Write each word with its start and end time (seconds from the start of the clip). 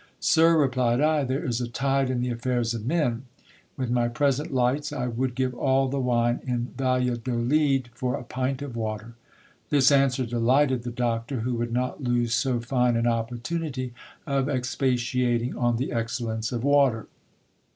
Sir, 0.19 0.57
replied 0.57 0.99
I, 0.99 1.23
there 1.23 1.45
is 1.45 1.61
a 1.61 1.67
tide 1.67 2.09
in 2.09 2.21
the 2.21 2.31
affairs 2.31 2.73
of 2.73 2.87
men: 2.87 3.25
with 3.77 3.91
my 3.91 4.07
present 4.07 4.51
lights, 4.51 4.91
I 4.91 5.05
would 5.05 5.35
give 5.35 5.53
all 5.53 5.89
the 5.89 5.99
wine 5.99 6.39
in 6.43 6.73
Valladolid 6.75 7.89
for 7.93 8.15
a 8.15 8.23
pint 8.23 8.63
of 8.63 8.75
water. 8.75 9.13
This 9.69 9.91
answer 9.91 10.25
delighted 10.25 10.81
the 10.81 10.89
doctor, 10.91 11.41
who 11.41 11.53
would 11.53 11.71
not 11.71 12.01
lose 12.03 12.33
so 12.33 12.59
fine 12.59 12.95
an 12.95 13.05
opportunity 13.05 13.93
of 14.25 14.49
expatiating 14.49 15.55
on 15.55 15.77
the 15.77 15.91
excellence 15.91 16.51
of 16.51 16.63
water. 16.63 17.05